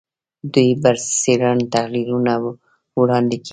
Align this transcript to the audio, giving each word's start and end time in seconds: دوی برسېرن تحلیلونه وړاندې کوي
دوی 0.53 0.69
برسېرن 0.81 1.59
تحلیلونه 1.73 2.33
وړاندې 2.99 3.37
کوي 3.45 3.49